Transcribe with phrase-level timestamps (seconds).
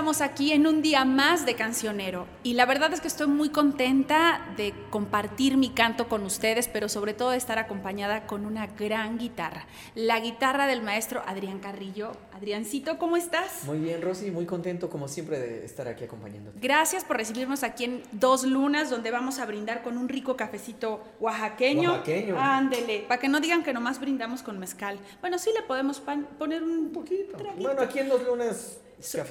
[0.00, 3.50] estamos aquí en un día más de Cancionero y la verdad es que estoy muy
[3.50, 8.66] contenta de compartir mi canto con ustedes, pero sobre todo de estar acompañada con una
[8.66, 12.12] gran guitarra, la guitarra del maestro Adrián Carrillo.
[12.32, 13.64] Adriancito, ¿cómo estás?
[13.66, 16.58] Muy bien, Rosy, muy contento como siempre de estar aquí acompañándote.
[16.58, 21.04] Gracias por recibirnos aquí en Dos Lunas, donde vamos a brindar con un rico cafecito
[21.20, 21.90] oaxaqueño.
[21.90, 22.40] Oaxaqueño.
[22.40, 24.98] Ándele, para que no digan que nomás brindamos con mezcal.
[25.20, 27.36] Bueno, sí le podemos poner un poquito.
[27.58, 28.78] Bueno, aquí en Dos Lunas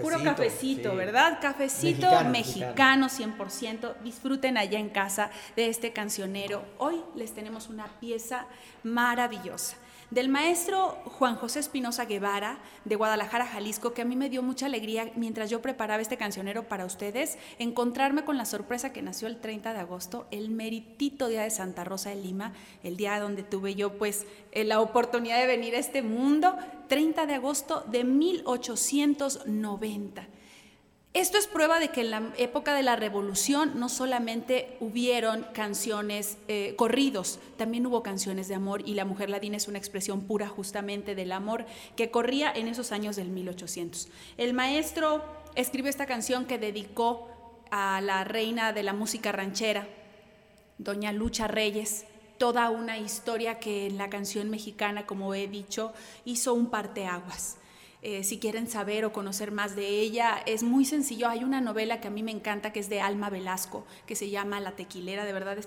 [0.00, 1.38] puro cafecito, ¿verdad?
[1.40, 4.00] Cafecito mexicano, 100%.
[4.02, 6.64] Disfruten allá en casa de este cancionero.
[6.78, 8.46] Hoy les tenemos una pieza
[8.82, 9.76] maravillosa
[10.10, 14.66] del maestro Juan José Espinosa Guevara de Guadalajara, Jalisco, que a mí me dio mucha
[14.66, 19.38] alegría mientras yo preparaba este cancionero para ustedes, encontrarme con la sorpresa que nació el
[19.38, 23.74] 30 de agosto, el meritito día de Santa Rosa de Lima, el día donde tuve
[23.74, 26.56] yo pues eh, la oportunidad de venir a este mundo,
[26.88, 30.26] 30 de agosto de 1890.
[31.14, 36.36] Esto es prueba de que en la época de la revolución no solamente hubieron canciones,
[36.48, 40.48] eh, corridos, también hubo canciones de amor y la mujer ladina es una expresión pura
[40.48, 41.64] justamente del amor
[41.96, 44.08] que corría en esos años del 1800.
[44.36, 47.28] El maestro escribió esta canción que dedicó
[47.70, 49.88] a la reina de la música ranchera,
[50.76, 52.04] doña Lucha Reyes,
[52.36, 55.92] toda una historia que en la canción mexicana, como he dicho,
[56.24, 57.56] hizo un parteaguas.
[58.00, 61.28] Eh, si quieren saber o conocer más de ella, es muy sencillo.
[61.28, 64.30] Hay una novela que a mí me encanta que es de Alma Velasco, que se
[64.30, 65.58] llama La Tequilera, de verdad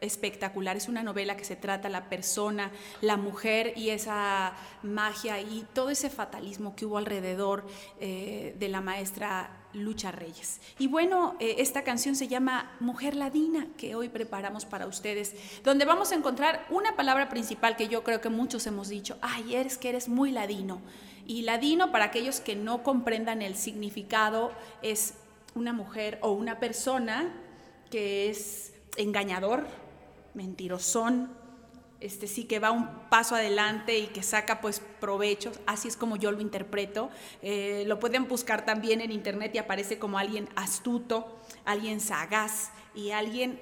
[0.00, 0.76] espectacular.
[0.76, 5.90] Es una novela que se trata la persona, la mujer y esa magia y todo
[5.90, 7.66] ese fatalismo que hubo alrededor
[7.98, 10.60] eh, de la maestra Lucha Reyes.
[10.78, 15.34] Y bueno, eh, esta canción se llama Mujer Ladina, que hoy preparamos para ustedes,
[15.64, 19.56] donde vamos a encontrar una palabra principal que yo creo que muchos hemos dicho, ay,
[19.56, 20.80] eres que eres muy ladino.
[21.30, 24.50] Y ladino, para aquellos que no comprendan el significado,
[24.82, 25.14] es
[25.54, 27.32] una mujer o una persona
[27.88, 29.68] que es engañador,
[30.34, 31.30] mentirosón,
[32.00, 36.16] este sí que va un paso adelante y que saca pues provechos, así es como
[36.16, 37.10] yo lo interpreto.
[37.42, 43.12] Eh, lo pueden buscar también en internet y aparece como alguien astuto, alguien sagaz y
[43.12, 43.60] alguien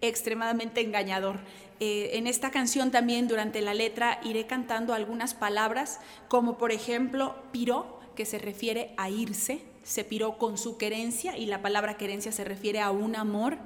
[0.00, 1.38] extremadamente engañador.
[1.80, 7.36] Eh, en esta canción también durante la letra iré cantando algunas palabras, como por ejemplo
[7.52, 12.32] piró, que se refiere a irse, se piró con su querencia y la palabra querencia
[12.32, 13.58] se refiere a un amor,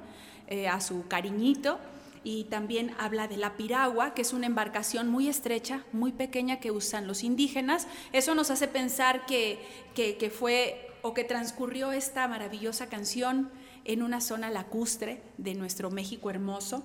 [0.47, 1.79] eh, a su cariñito.
[2.25, 6.71] Y también habla de la piragua, que es una embarcación muy estrecha, muy pequeña que
[6.71, 7.87] usan los indígenas.
[8.13, 9.59] Eso nos hace pensar que,
[9.93, 13.51] que fue o que transcurrió esta maravillosa canción
[13.85, 16.83] en una zona lacustre de nuestro México hermoso.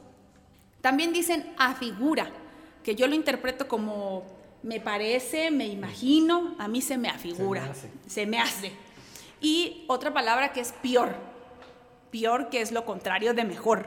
[0.81, 2.31] También dicen afigura,
[2.83, 4.25] que yo lo interpreto como
[4.63, 7.73] me parece, me imagino, a mí se me afigura,
[8.07, 8.73] se me hace.
[9.41, 11.15] Y otra palabra que es peor,
[12.11, 13.87] peor que es lo contrario de mejor.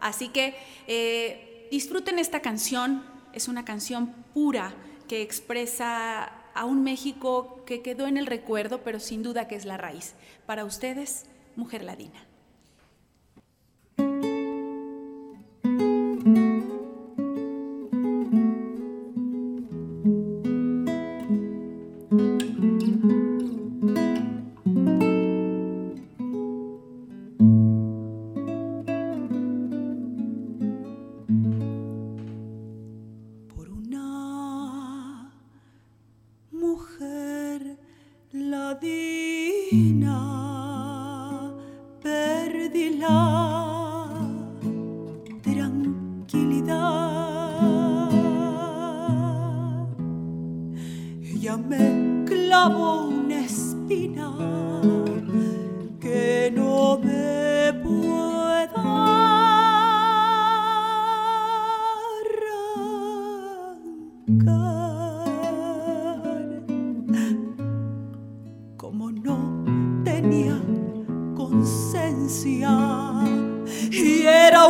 [0.00, 0.56] Así que
[0.86, 4.74] eh, disfruten esta canción, es una canción pura
[5.08, 9.64] que expresa a un México que quedó en el recuerdo, pero sin duda que es
[9.64, 10.14] la raíz.
[10.46, 12.29] Para ustedes, Mujer Ladina.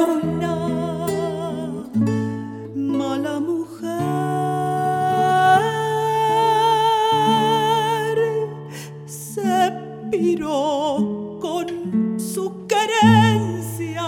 [0.00, 1.10] adornar,
[2.74, 3.90] mala mujer,
[9.06, 9.72] se
[10.10, 14.02] piró con su querencia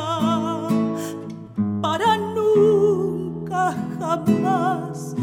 [1.83, 5.15] para nunca jamás.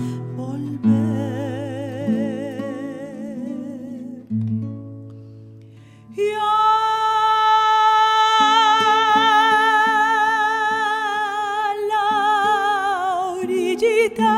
[13.80, 14.36] bullita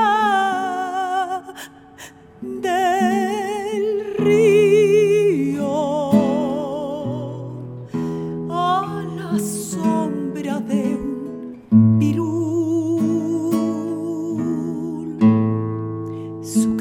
[2.42, 5.72] del río
[8.50, 12.42] a la sombra de un pirul.
[16.44, 16.78] Su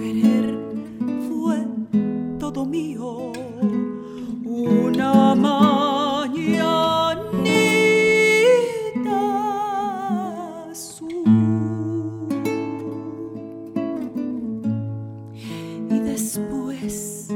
[16.32, 17.27] Después,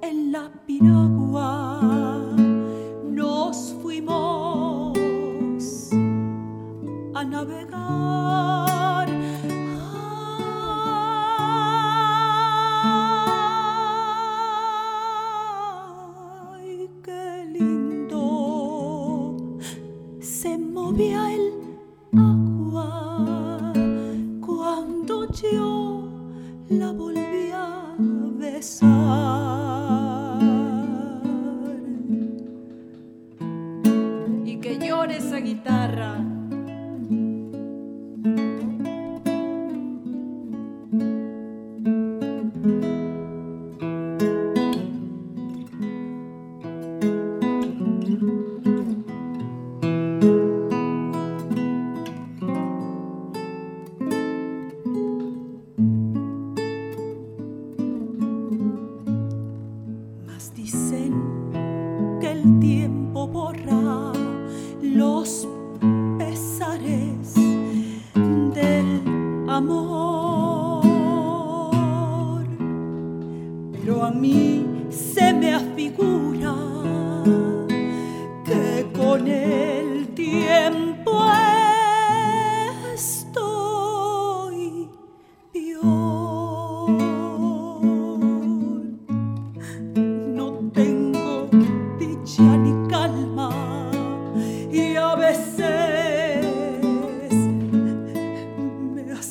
[0.00, 1.78] en la piragua
[3.04, 4.96] nos fuimos
[7.14, 9.08] a navegar.
[16.56, 16.88] Ay,
[17.52, 19.36] lindo
[20.20, 21.47] se movía el
[35.48, 36.37] guitarra.
[69.58, 70.84] amor,
[73.72, 76.54] pero a mí se me afigura
[78.44, 81.24] que con el tiempo
[82.94, 84.88] estoy
[85.52, 86.07] peor.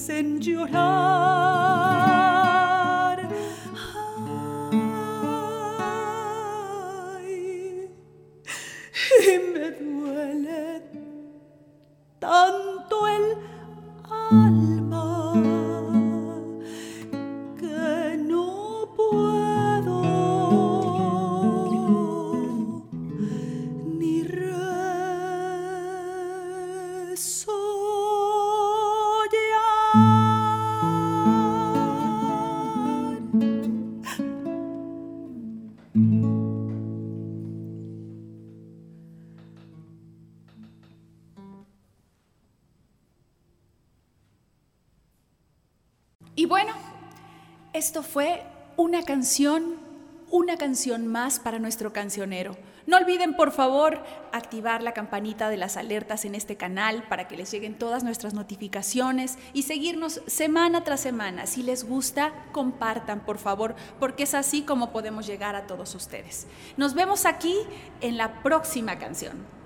[0.07, 1.66] Sin llorar.
[47.77, 48.41] Esto fue
[48.75, 49.75] una canción,
[50.31, 52.57] una canción más para nuestro cancionero.
[52.87, 57.37] No olviden, por favor, activar la campanita de las alertas en este canal para que
[57.37, 61.45] les lleguen todas nuestras notificaciones y seguirnos semana tras semana.
[61.45, 66.47] Si les gusta, compartan, por favor, porque es así como podemos llegar a todos ustedes.
[66.77, 67.53] Nos vemos aquí
[68.01, 69.56] en la próxima canción.